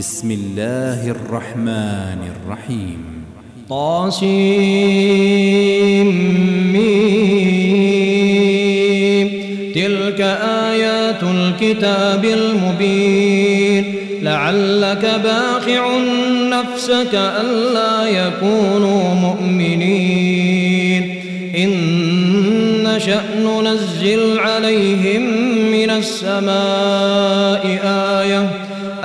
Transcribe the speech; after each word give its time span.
بسم 0.00 0.30
الله 0.30 1.10
الرحمن 1.10 2.30
الرحيم 2.36 3.24
طاسيم 3.68 4.26
تلك 9.74 10.20
آيات 10.70 11.22
الكتاب 11.22 12.24
المبين 12.24 13.94
لعلك 14.22 15.20
باخع 15.24 15.98
نفسك 16.42 17.14
ألا 17.14 18.06
يكونوا 18.08 19.14
مؤمنين 19.14 21.02
إن 21.56 21.70
نشأ 22.84 23.22
ننزل 23.38 24.38
عليهم 24.38 25.22
من 25.70 25.90
السماء 25.90 27.66
آية 27.84 28.65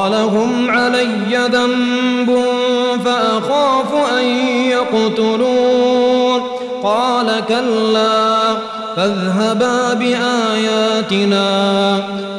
ولهم 0.00 0.70
علي 0.70 1.48
ذنب 1.52 2.44
فأخاف 3.04 3.94
أن 4.18 4.24
يقتلون. 4.66 6.40
قال 6.82 7.26
كلا 7.48 8.38
فاذهبا 8.96 9.94
بآياتنا 9.94 11.48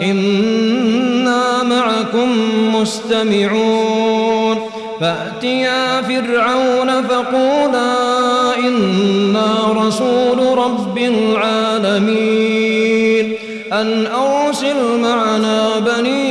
إنا 0.01 1.63
معكم 1.63 2.29
مستمعون. 2.75 4.57
فأتيا 5.01 6.01
فرعون 6.01 7.03
فقولا 7.03 7.93
إنا 8.57 9.47
رسول 9.87 10.57
رب 10.57 10.97
العالمين. 10.97 12.51
أن 13.73 14.07
أرسل 14.07 14.99
معنا 15.01 15.79
بني 15.79 16.30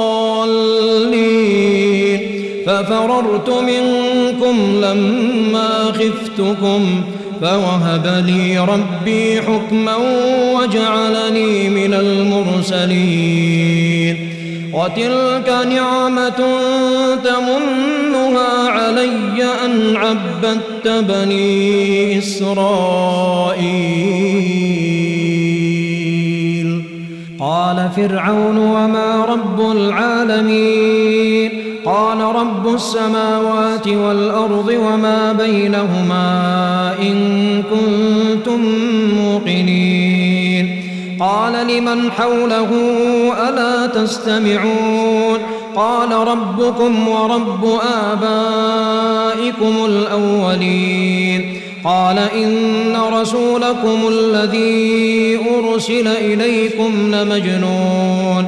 ففررت 3.11 3.49
منكم 3.49 4.81
لما 4.81 5.91
خفتكم 5.91 7.03
فوهب 7.41 8.23
لي 8.27 8.59
ربي 8.59 9.41
حكما 9.41 9.95
وجعلني 10.55 11.69
من 11.69 11.93
المرسلين. 11.93 13.37
وتلك 14.73 15.49
نعمة 15.69 16.59
تمنها 17.23 18.69
علي 18.69 19.43
أن 19.65 19.95
عبدت 19.95 20.87
بني 20.87 22.17
إسرائيل. 22.17 22.71
قال 27.39 27.89
فرعون 27.95 28.57
وما 28.57 29.25
رب 29.25 29.71
العالمين. 29.71 31.60
قال 32.21 32.35
رب 32.35 32.75
السماوات 32.75 33.87
والأرض 33.87 34.67
وما 34.67 35.33
بينهما 35.33 36.95
إن 37.01 37.63
كنتم 37.63 38.61
موقنين. 39.15 40.83
قال 41.19 41.67
لمن 41.67 42.11
حوله 42.11 42.69
ألا 43.49 43.87
تستمعون؟ 43.87 45.39
قال 45.75 46.11
ربكم 46.11 47.07
ورب 47.07 47.79
آبائكم 48.11 49.85
الأولين. 49.85 51.61
قال 51.83 52.19
إن 52.19 52.95
رسولكم 53.21 53.99
الذي 54.09 55.39
أرسل 55.57 56.07
إليكم 56.07 57.15
لمجنون. 57.15 58.47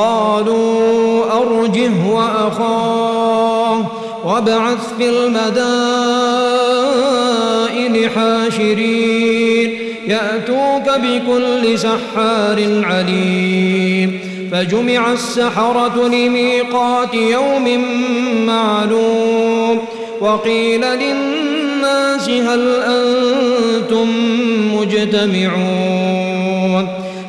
قالوا 0.00 1.24
أرجه 1.32 1.90
وأخاه 2.10 3.86
وابعث 4.24 4.94
في 4.98 5.08
المدائن 5.08 5.60
حاشرين 8.10 9.78
يأتوك 10.06 10.90
بكل 11.02 11.78
سحار 11.78 12.82
عليم 12.84 14.20
فجمع 14.52 15.12
السحرة 15.12 16.08
لميقات 16.08 17.14
يوم 17.14 17.84
معلوم 18.46 19.78
وقيل 20.20 20.80
للناس 20.80 22.28
هل 22.28 22.74
أنتم 22.86 24.08
مجتمعون 24.74 26.40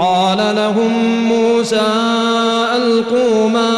قال 0.00 0.38
لهم 0.56 1.24
موسى 1.24 1.90
ألقوا 2.76 3.48
ما 3.48 3.72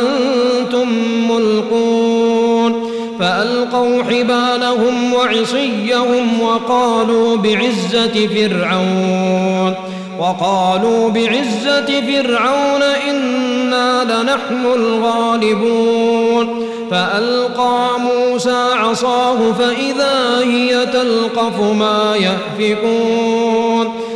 أنتم 0.00 0.88
ملقون 1.30 2.90
فألقوا 3.20 4.02
حبالهم 4.02 5.12
وعصيهم 5.12 6.40
وقالوا 6.42 7.36
بعزة 7.36 8.26
فرعون 8.26 9.74
وقالوا 10.18 11.10
بعزة 11.10 12.00
فرعون 12.00 12.82
إنا 13.10 14.04
لنحن 14.04 14.66
الغالبون 14.74 16.66
فألقى 16.90 17.88
موسى 18.00 18.66
عصاه 18.72 19.52
فإذا 19.52 20.38
هي 20.44 20.86
تلقف 20.86 21.60
ما 21.60 22.16
يأفكون 22.16 23.95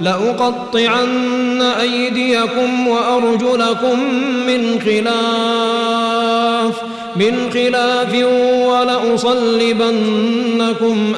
لأقطعن 0.00 1.62
أيديكم 1.62 2.88
وأرجلكم 2.88 3.98
من 4.46 4.80
خلاف 4.84 6.74
من 7.16 7.50
خلاف 7.54 8.14
ولأصلبنكم 8.68 9.86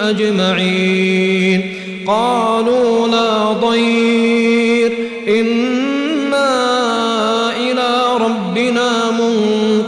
أجمعين. 0.02 1.74
قالوا 2.06 3.08
لا 3.08 3.52
ضير 3.52 4.92
إنا 5.28 6.50
إلى 7.56 8.04
ربنا 8.20 9.10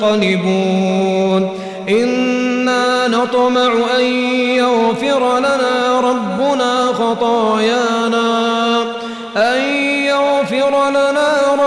منقلبون. 0.03 0.77
إنا 1.89 3.09
نطمع 3.09 3.73
أن 3.99 4.05
يغفر 4.55 5.39
لنا 5.39 6.01
ربنا 6.01 6.87
خطايانا 6.87 8.26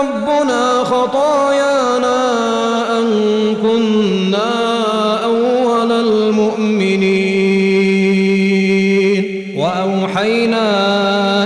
ربنا 0.00 0.84
خطايانا 0.84 2.18
أن 2.98 3.06
كنا 3.62 4.50
أول 5.24 5.92
المؤمنين. 5.92 7.20
وأوحينا 9.56 10.68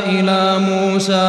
إلى 0.06 0.58
موسى 0.58 1.28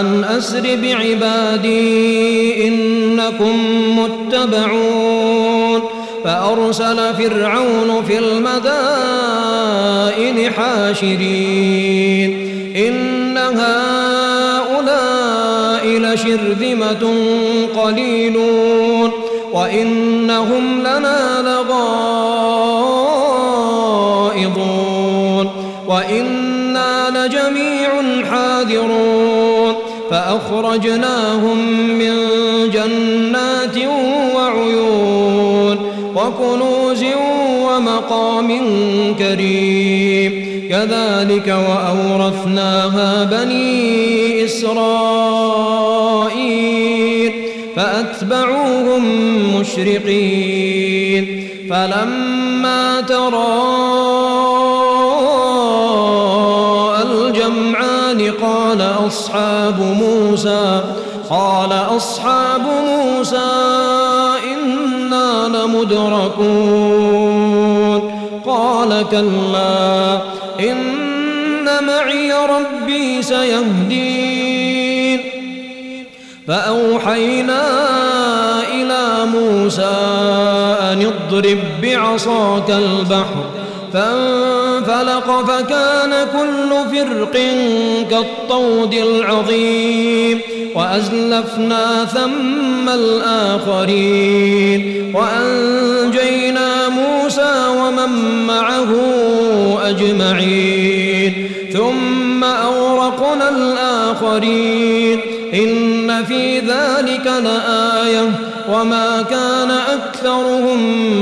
أن 0.00 0.24
أسر 0.38 0.62
بعبادي 0.82 2.68
إنكم 2.68 3.56
متبعون. 3.98 5.82
فأرسل 6.24 7.14
فرعون 7.14 8.04
في 8.08 8.18
المدائن 8.18 8.92
حاشرين. 10.52 12.30
إن 12.76 13.03
لشرذمة 16.14 17.14
قليلون 17.76 19.10
وإنهم 19.52 20.80
لنا 20.80 21.42
لغائضون 21.42 21.94
وإنا 25.88 27.10
لجميع 27.10 27.90
حاذرون 28.30 29.74
فأخرجناهم 30.10 31.58
من 31.88 32.14
جنات 32.70 33.76
وعيون 34.36 35.78
وكنوز 36.16 37.04
ومقام 37.62 38.48
كريم 39.18 40.54
كذلك 40.70 41.48
وأورثناها 41.48 43.24
بني 43.24 44.44
إسرائيل 44.44 45.23
مشرقين 49.64 51.48
فلما 51.70 53.00
تراءى 53.00 53.32
الجمعان 57.02 58.32
قال 58.42 58.82
أصحاب 59.06 59.80
موسى 59.80 60.84
قال 61.30 61.72
أصحاب 61.72 62.62
موسى 62.86 63.52
إنا 64.52 65.48
لمدركون. 65.48 66.64
قال 68.46 69.04
كلا 69.10 70.20
إن 70.60 71.84
معي 71.86 72.32
ربي 72.32 73.22
سيهدين. 73.22 74.64
فأوحينا 76.48 77.83
موسى 79.64 79.96
أن 80.92 81.06
اضرب 81.06 81.58
بعصاك 81.82 82.70
البحر 82.70 83.44
فانفلق 83.92 85.44
فكان 85.48 86.26
كل 86.32 86.70
فرق 86.92 87.32
كالطود 88.10 88.94
العظيم 88.94 90.40
وأزلفنا 90.74 92.04
ثم 92.04 92.88
الآخرين 92.88 94.80
وأنجينا 95.14 96.88
موسى 96.88 97.66
ومن 97.68 98.46
معه 98.46 98.90
أجمعين 99.84 101.50
ثم 101.72 102.44
أورقنا 102.44 103.48
الآخرين 103.48 105.20
إن 105.54 106.24
في 106.24 106.58
ذلك 106.58 107.26
لآية 107.26 108.30
وما 108.68 109.22
كان 109.22 109.70
أكثرهم 109.70 110.78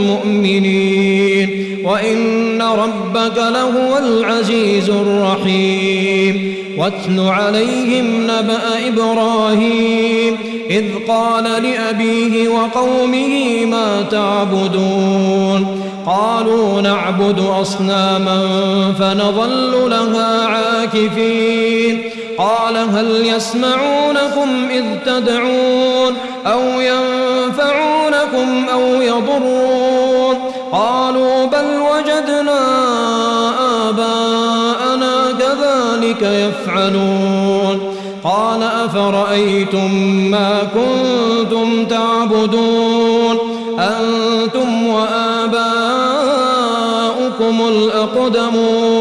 مؤمنين 0.07 1.79
وإن 1.85 2.63
ربك 2.63 3.37
لهو 3.37 3.99
العزيز 3.99 4.91
الرحيم 4.91 6.55
واتل 6.79 7.21
عليهم 7.21 8.23
نبأ 8.23 8.89
إبراهيم 8.89 10.37
إذ 10.71 10.85
قال 11.09 11.45
لأبيه 11.45 12.49
وقومه 12.49 13.65
ما 13.65 14.03
تعبدون 14.11 15.83
قالوا 16.07 16.81
نعبد 16.81 17.39
أصناما 17.39 18.49
فنظل 18.99 19.91
لها 19.91 20.47
عاكفين 20.47 22.03
قال 22.39 22.77
هل 22.77 23.27
يسمعونكم 23.27 24.69
إذ 24.71 24.85
تدعون 25.07 26.17
أو 26.47 26.61
ينفعونكم 26.81 28.69
أو 28.73 29.03
يضرون 29.03 30.37
قالوا 30.73 31.47
بل 31.47 31.81
وجدنا 31.81 32.61
آباءنا 33.89 35.33
كذلك 35.39 36.23
يفعلون 36.23 37.95
قال 38.25 38.63
أفرأيتم 38.63 39.95
ما 40.31 40.59
كنتم 40.75 41.87
تعبدون 41.87 43.39
أنتم 43.79 44.87
وآباؤكم 44.87 45.63
الأقدمون 47.69 48.92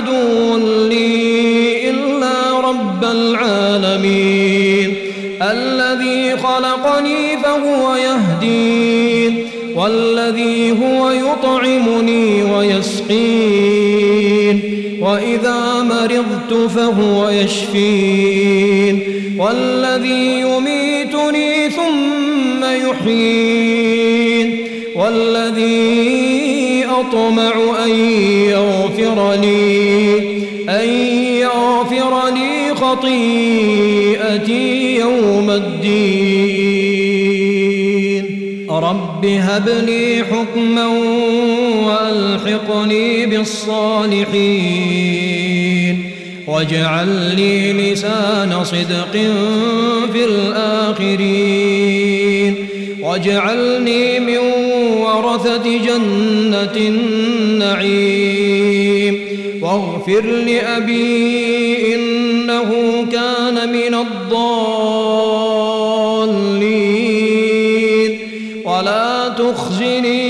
عدو 0.00 0.58
لي 0.88 1.90
إلا 1.90 2.60
رب 2.60 3.04
العالمين. 3.04 4.94
الذي 5.42 6.36
خلقني 6.36 7.36
فهو 7.44 7.94
يهدين. 7.94 9.46
والذي 9.74 10.70
هو 10.70 11.10
يطعمني 11.10 12.42
ويسقين. 12.42 13.80
وإذا 15.00 15.82
مرضت 15.82 16.70
فهو 16.70 17.28
يشفين. 17.28 19.00
والذي 19.38 20.40
يميتني 20.40 21.70
ثم 21.70 22.64
يحيين. 22.64 24.56
والذي 24.96 25.90
أطمع 26.84 27.52
أن 27.84 27.90
يغفر 28.50 29.34
لي. 29.42 29.89
خطيئتي 32.90 34.66
يوم 34.96 35.50
الدين. 35.50 37.00
رب 38.70 39.26
هب 39.26 39.68
لي 39.68 40.24
حكما 40.30 40.86
وألحقني 41.86 43.26
بالصالحين. 43.26 44.20
واجعل 46.46 47.36
لي 47.36 47.72
لسان 47.72 48.64
صدق 48.64 49.12
في 50.12 50.24
الآخرين. 50.24 52.54
واجعلني 53.02 54.20
من 54.20 54.38
ورثة 54.96 55.78
جنة 55.78 56.76
النعيم. 56.76 58.50
واغفر 59.62 60.20
لأبي 60.20 61.79
إنه 62.60 63.06
كان 63.12 63.72
من 63.72 63.94
الضالين. 63.94 64.60
ولا 68.64 69.28
تخزني 69.28 70.29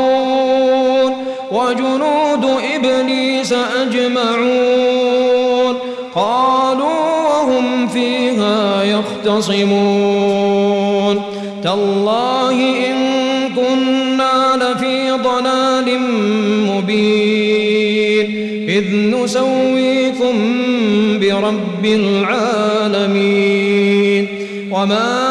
وجنود 1.71 2.45
إبليس 2.75 3.53
أجمعون 3.81 5.11
قالوا 6.15 7.21
وهم 7.27 7.87
فيها 7.87 8.83
يختصمون 8.83 10.01
تالله 11.63 12.51
إن 12.87 12.95
كنا 13.55 14.55
لفي 14.55 15.11
ضلال 15.11 15.99
مبين 16.67 18.25
إذ 18.69 18.85
نسويكم 18.95 20.35
برب 21.19 21.85
العالمين 21.85 23.47
وما 24.71 25.30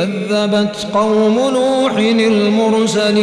كذبت 0.00 0.86
قوم 0.94 1.34
نوح 1.52 1.92
المرسلين 1.96 3.20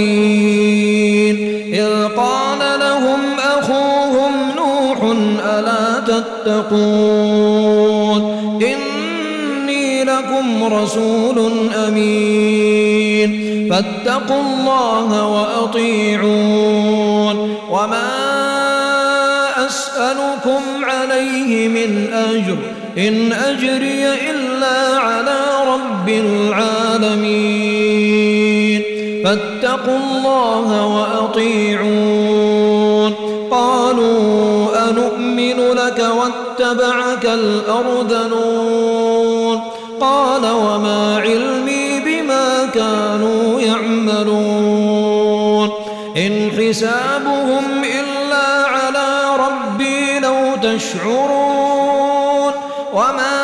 إذ 1.73 2.07
قال 2.17 2.59
لهم 2.79 3.19
أخوهم 3.39 4.31
نوح 4.55 5.03
ألا 5.45 5.99
تتقون 6.45 7.17
إني 8.61 10.03
لكم 10.03 10.63
رسول 10.73 11.51
أمين 11.87 13.29
فاتقوا 13.69 14.41
الله 14.41 15.27
وأطيعون 15.27 16.57
وما 17.69 18.07
أسألكم 19.65 20.61
عليه 20.83 21.67
من 21.67 22.13
أجر 22.13 22.57
إن 22.97 23.33
أجري 23.33 24.31
إلا 24.31 24.99
على 24.99 25.39
رب 25.67 26.09
العالمين. 26.09 27.77
فاتقوا 29.25 29.97
الله 29.97 30.85
وأطيعون. 30.85 33.13
قالوا 33.51 34.89
أنؤمن 34.89 35.71
لك 35.71 35.99
واتبعك 35.99 37.25
الأرذلون. 37.25 38.97
قال 40.01 40.45
وما 40.45 41.17
علمي 41.17 41.99
بما 42.05 42.65
كانوا 42.73 43.61
يعملون. 43.61 45.69
إن 46.17 46.51
حسابهم 46.51 47.83
إلا 47.83 48.67
على 48.67 49.35
ربي 49.39 50.19
لو 50.19 50.55
تشعرون 50.63 51.36
وما 52.97 53.37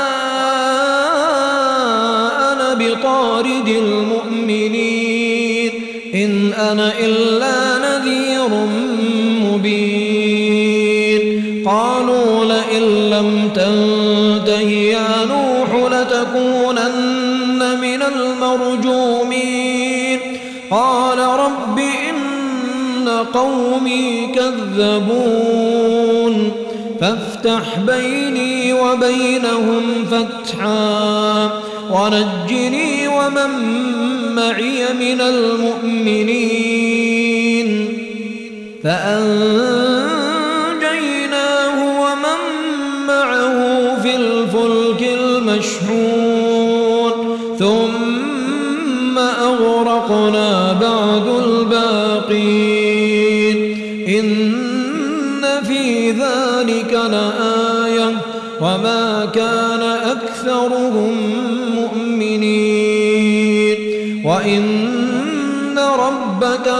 أنا 2.53 2.73
بطارد 2.73 3.67
المؤمنين 3.67 5.71
إن 6.15 6.53
أنا 6.53 6.93
إلا 6.99 7.77
نذير 7.77 8.49
مبين 9.51 11.23
قالوا 11.65 12.45
لئن 12.45 13.09
لم 13.09 13.49
تنته 13.55 14.59
يا 14.69 15.25
نوح 15.25 15.91
لتكونن 15.91 17.79
من 17.81 18.01
المرجومين 18.15 20.19
قال 20.71 21.19
رب 21.19 21.79
إن 21.79 23.09
قومي 23.33 24.27
كذبون 24.35 25.93
فافتح 27.43 27.79
بيني 27.79 28.73
وبينهم 28.73 30.05
فتحا 30.11 31.51
ونجني 31.91 33.07
ومن 33.07 33.49
معي 34.35 34.93
من 34.93 35.21
المؤمنين. 35.21 36.47
فأنجيناه 38.83 39.61
ومن 42.01 42.39
معه 43.07 43.57
في 44.01 44.15
الفلك 44.15 45.01
المشحون. 45.01 46.22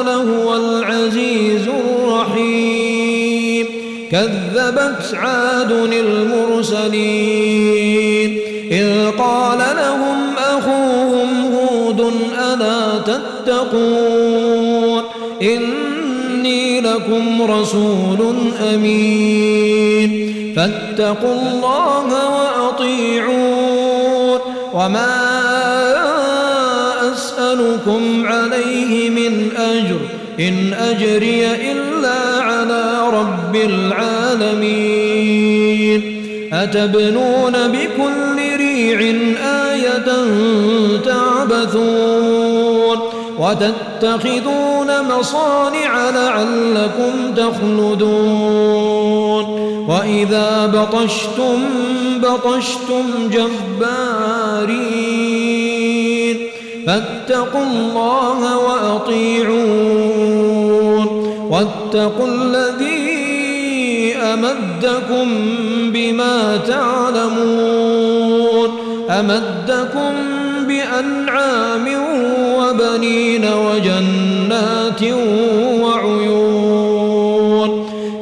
لهو 0.06 0.56
العزيز 0.56 1.68
الرحيم. 1.68 3.66
كذبت 4.12 5.14
عاد 5.14 5.72
المرسلين. 5.72 8.40
إذ 8.72 9.12
قال 9.18 9.58
لهم 9.58 10.34
أخوهم 10.38 11.56
هود 11.56 12.14
ألا 12.40 13.00
تتقون؟ 13.00 15.04
إني 15.42 16.82
لكم 16.82 17.52
رسول 17.52 18.36
أمين. 18.74 20.34
فاتقوا 20.56 21.34
الله 21.34 22.08
وأطيعون. 22.08 24.40
وما 24.74 25.53
أسألكم 27.54 28.26
عليه 28.26 29.10
من 29.10 29.52
أجر 29.58 30.00
إن 30.40 30.74
أجري 30.74 31.46
إلا 31.72 32.44
على 32.44 33.10
رب 33.14 33.56
العالمين. 33.56 34.94
أتبنون 36.54 37.52
بكل 37.52 38.36
ريع 38.58 39.00
آية 39.72 40.08
تعبثون 41.06 42.98
وتتخذون 43.40 45.02
مصانع 45.18 46.10
لعلكم 46.10 47.34
تخلدون. 47.38 48.84
وإذا 49.88 50.66
بطشتم 50.66 51.60
بطشتم 52.24 53.30
جبارين. 53.32 54.44
فاتقوا 56.88 57.64
الله 57.64 58.58
وأطيعون. 58.58 60.24
واتقوا 61.50 62.28
الذي 62.28 64.16
أمدكم 64.16 65.28
بما 65.94 66.58
تعلمون. 66.68 68.70
أمدكم 69.10 70.14
بأنعام 70.68 71.88
وبنين 72.60 73.46
وجنات 73.46 75.04
وعيون. 75.82 77.70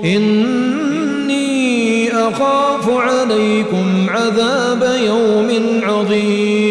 إني 0.06 2.14
أخاف 2.14 2.90
عليكم 2.90 4.08
عذاب 4.10 5.00
يوم 5.06 5.50
عظيم. 5.84 6.71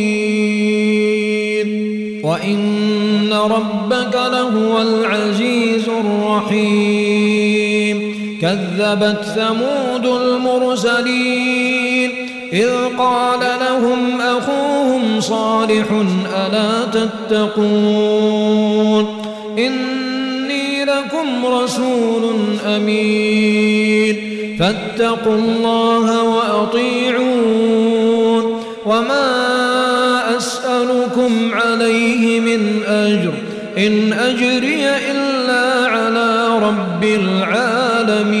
وإن 2.23 3.33
ربك 3.33 4.13
لهو 4.13 4.81
العزيز 4.81 5.89
الرحيم. 5.89 7.41
كذبت 8.41 9.25
ثمود 9.35 10.05
المرسلين. 10.05 12.11
إذ 12.53 12.69
قال 12.97 13.39
لهم 13.39 14.21
أخوهم 14.21 15.19
صالح 15.19 15.85
ألا 16.35 16.85
تتقون؟ 16.85 19.05
إني 19.57 20.85
لكم 20.85 21.45
رسول 21.45 22.35
أمين. 22.65 24.15
فاتقوا 24.59 25.35
الله 25.35 26.23
وأطيعون. 26.23 27.81
وما 28.85 29.70
أسألكم 31.11 31.51
عليه 31.53 32.39
من 32.39 32.83
أجر. 32.87 33.33
إن 33.77 34.13
أجري 34.13 34.85
إلا 35.11 35.87
على 35.87 36.47
رب 36.63 37.03
العالمين. 37.03 38.37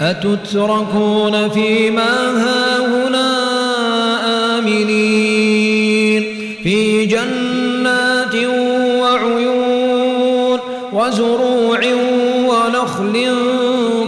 أتتركون 0.00 1.48
فيما 1.48 2.30
هاهنا 2.44 3.28
آمنين. 4.58 6.24
في 6.62 7.06
جنات 7.06 8.34
وعيون 9.00 10.58
وزروع 10.92 11.80
ونخل 12.48 13.36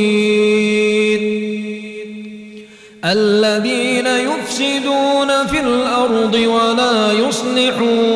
الذين 3.05 4.07
يفسدون 4.07 5.47
في 5.47 5.61
الأرض 5.61 6.35
ولا 6.35 7.12
يصلحون. 7.12 8.16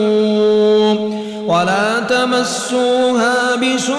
ولا 1.47 1.99
تمسوها 1.99 3.55
بسوء 3.55 3.97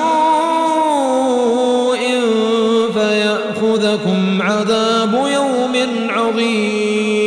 فيأخذكم 2.94 4.42
عذاب 4.42 5.26
يوم 5.33 5.76
عظيم. 6.09 7.22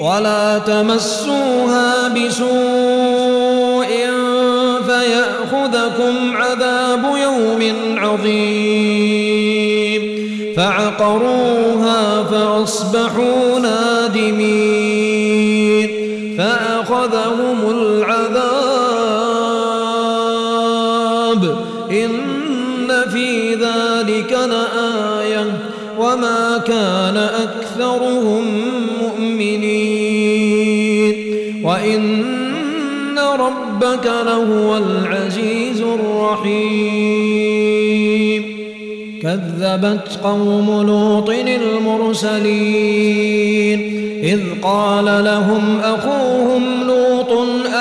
ولا 0.00 0.58
تمسوها 0.58 2.08
بسوء 2.08 3.88
فيأخذكم 4.86 6.36
عذاب 6.36 7.16
يوم 7.22 7.62
عظيم. 7.98 9.48
فعقروها 10.56 12.24
فأصبحوا 12.24 13.58
نادمين. 13.58 14.67
أكثرهم 27.98 28.44
مؤمنين. 29.02 29.58
وإن 31.64 33.18
ربك 33.18 34.06
لهو 34.26 34.76
العزيز 34.76 35.80
الرحيم. 35.80 36.78
كذبت 39.22 40.18
قوم 40.24 40.82
لوط 40.86 41.30
المرسلين. 41.30 42.38
إذ 44.22 44.40
قال 44.62 45.04
لهم 45.04 45.80
أخوهم 45.80 46.62
لوط 46.86 47.32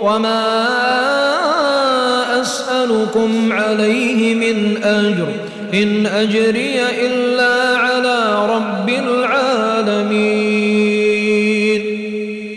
وما 0.00 0.56
أسألكم 2.40 3.52
عليه 3.52 4.34
من 4.34 4.84
أجر. 4.84 5.26
إن 5.82 6.06
أجري 6.06 6.80
إلا 7.00 7.78
على 7.78 8.46
رب 8.54 8.88
العالمين. 8.88 10.20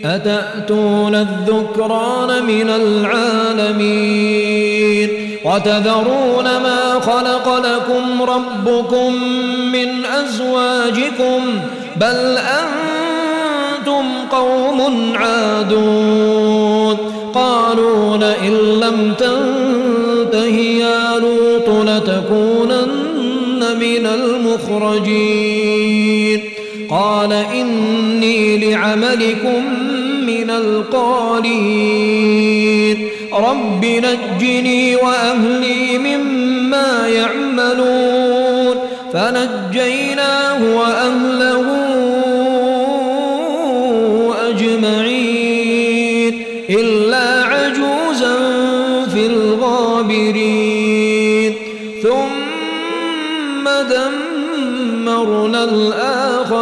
أتأتون 0.04 1.14
الذكران 1.14 2.44
من 2.46 2.70
العالمين؟ 2.70 3.88
وتذرون 5.44 6.44
ما 6.44 7.00
خلق 7.00 7.58
لكم 7.58 8.22
ربكم 8.22 9.14
من 9.72 10.04
أزواجكم. 10.04 11.40
بل 11.96 12.36
أنتم 12.36 13.03
قوم 14.34 15.12
عادون. 15.16 16.96
قالوا 17.34 18.16
لئن 18.16 18.80
لم 18.80 19.14
تنته 19.18 20.56
يا 20.56 21.18
لوط 21.18 21.88
لتكونن 21.88 23.64
من 23.80 24.06
المخرجين. 24.06 26.40
قال 26.90 27.32
إني 27.32 28.58
لعملكم 28.58 29.64
من 30.26 30.50
القالين. 30.50 33.08
رب 33.32 33.84
نجني 33.84 34.96
وأهلي 34.96 35.98
مما 35.98 37.08
يعملون. 37.08 38.76
فنجيناه 39.12 40.76
وأهله 40.76 41.73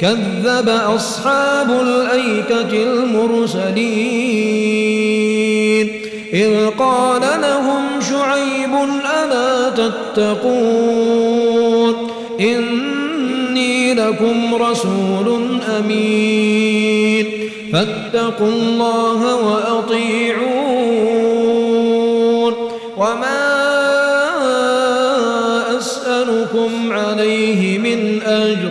كذب 0.00 0.68
أصحاب 0.68 1.70
الأيكة 1.70 2.82
المرسلين. 2.82 3.80
إذ 6.32 6.68
قال 6.78 7.22
لهم 7.42 7.82
شعيب 8.10 8.70
ألا 9.22 9.70
تتقون؟ 9.70 11.94
إني 12.40 13.94
لكم 13.94 14.54
رسول 14.54 15.58
أمين. 15.78 17.26
فاتقوا 17.72 18.48
الله 18.48 19.34
وأطيعون. 19.34 20.40
وما 22.96 23.50
أسألكم 25.78 26.92
عليه 26.92 27.78
من 27.78 28.22
أجر. 28.22 28.70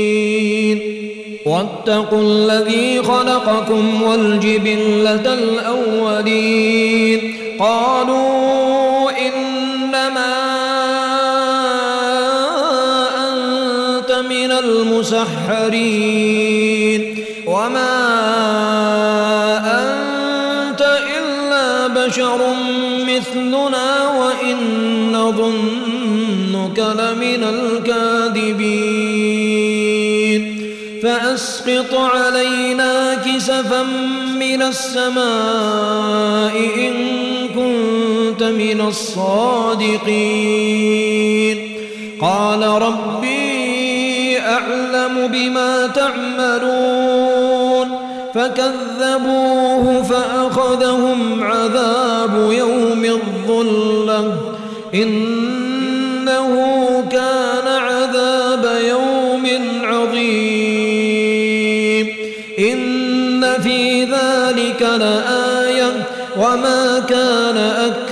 واتقوا 1.45 2.21
الذي 2.21 3.03
خلقكم 3.03 4.03
والجبلة 4.03 5.33
الأولين. 5.33 7.37
قالوا 7.59 9.11
إنما 9.11 10.33
أنت 13.29 14.11
من 14.29 14.51
المسحرين. 14.51 16.31
وما 17.47 17.97
أنت 19.81 20.81
إلا 21.17 21.87
بشر 21.87 22.39
كسفا 33.61 33.83
من 34.39 34.61
السماء 34.61 36.53
إن 36.77 36.93
كنت 37.47 38.43
من 38.43 38.81
الصادقين. 38.87 39.97
قال 42.21 42.63
ربي 42.63 44.39
أعلم 44.39 45.27
بما 45.27 45.87
تعملون. 45.87 47.87
فكذبوه 48.33 50.03
فأخذهم 50.03 51.43
عذاب 51.43 52.51
يوم 52.51 53.05
الظلة. 53.05 54.37
إنه 54.93 55.70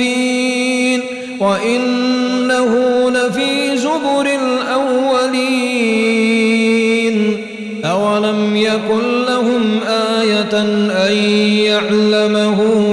مبين 0.00 1.00
وإنه 1.40 2.74
لفي 3.10 3.76
زبر 3.76 4.26
الأولين 4.42 5.90
أولم 7.84 8.56
يكن 8.56 9.22
لهم 9.28 9.80
آية 9.88 10.62
أن 10.62 11.12
يعلمه 11.64 12.89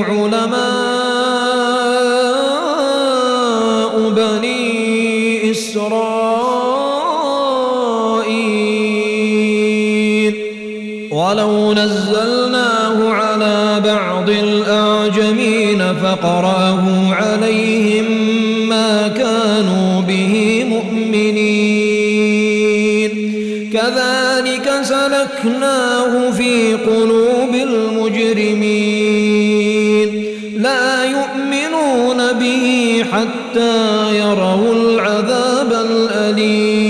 حتى 33.58 34.18
يروا 34.18 34.74
العذاب 34.74 35.74
الأليم. 35.90 36.88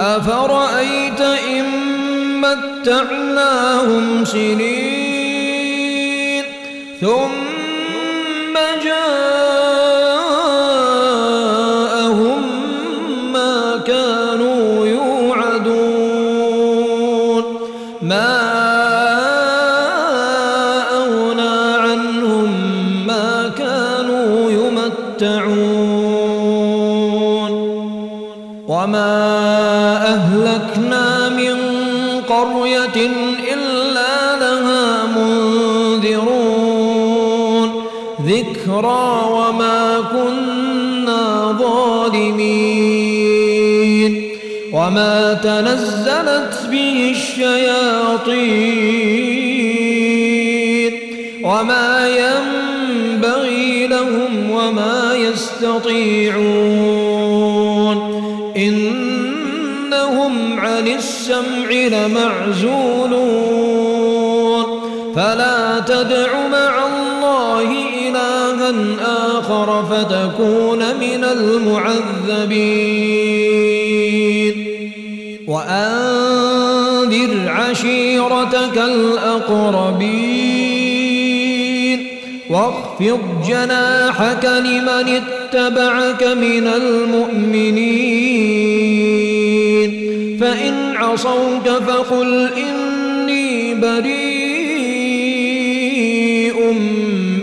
أفرأيت 0.02 1.22
إن 1.22 1.66
متعناهم 2.42 4.26
سنين 4.26 4.93
ثم 7.04 7.53
وما 44.94 45.34
تنزلت 45.34 46.68
به 46.72 47.12
الشياطين 47.12 48.34
وما 51.44 52.08
ينبغي 52.08 53.88
لهم 53.88 54.52
وما 54.52 55.16
يستطيعون 55.16 56.44
إنهم 58.58 60.60
عن 60.60 60.88
السمع 60.88 61.72
لمعزولون 61.72 63.24
فلا 65.16 65.80
تدع 65.80 66.48
مع 66.48 66.88
الله 66.88 67.72
إلها 68.08 68.74
آخر 69.40 69.86
فتكون 69.92 70.80
من 70.80 71.24
المعذبين 71.24 73.43
وأنذر 75.64 77.50
عشيرتك 77.50 78.78
الأقربين 78.78 80.04
واخفض 82.50 83.20
جناحك 83.48 84.46
لمن 84.46 85.22
اتبعك 85.22 86.24
من 86.24 86.68
المؤمنين 86.68 87.94
فإن 90.42 90.96
عصوك 90.98 91.70
فقل 91.88 92.50
إني 92.58 93.74
بريء 93.74 94.24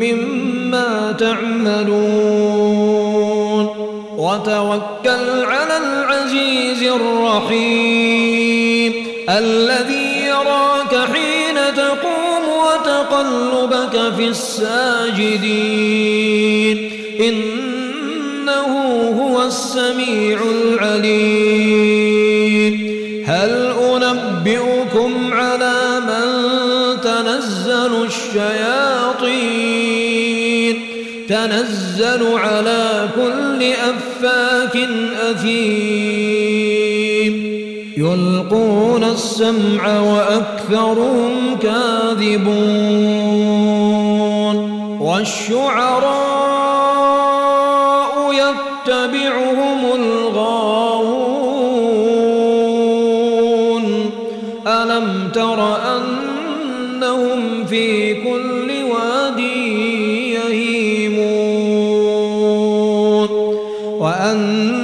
مما 0.00 1.12
تعملون 1.18 2.50
وتوكل 4.16 5.44
على 5.44 5.76
العزيز 5.76 6.82
الرحيم 6.82 7.89
الذي 9.38 10.24
يراك 10.26 10.96
حين 11.12 11.74
تقوم 11.76 12.44
وتقلبك 12.64 14.14
في 14.16 14.26
الساجدين. 14.28 15.40
إنه 17.20 18.72
هو 19.20 19.42
السميع 19.46 20.38
العليم. 20.42 21.70
هل 23.26 23.70
أنبئكم 24.10 25.34
على 25.34 26.00
من 26.00 26.26
تنزل 27.00 27.92
الشياطين؟ 28.04 29.30
تنزل 31.28 32.22
على 32.34 33.08
كل 33.16 33.62
أفاك 33.62 34.76
أثيم. 35.30 35.89
يلقون 39.00 39.04
السمع 39.04 40.00
وأكثرهم 40.00 41.58
كاذبون 41.62 42.50
والشعراء 45.00 46.40
يتبعهم 48.32 49.84
الغاوون 49.94 51.30
ألم 54.66 55.30
تر 55.34 55.76
أنهم 55.96 57.64
في 57.66 58.14
كل 58.14 58.70
واد 58.92 59.38
يهيمون 60.50 61.30
وأنهم 63.98 64.79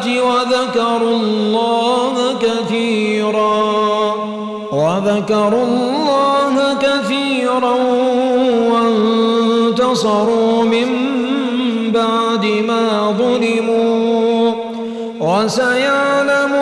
الصالحات 0.00 0.06
وذكروا 0.06 1.16
الله 1.16 2.38
كثيرا 2.40 4.14
وذكروا 4.72 5.64
الله 5.64 6.74
كثيرا 6.82 7.74
وانتصروا 9.72 10.64
من 10.64 10.88
بعد 11.92 12.44
ما 12.66 13.14
ظلموا 13.18 14.52
وسيعلم 15.20 16.52